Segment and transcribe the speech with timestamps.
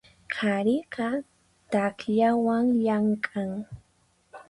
[0.33, 1.09] Qhariqa
[1.71, 3.51] takllawan llamk'an.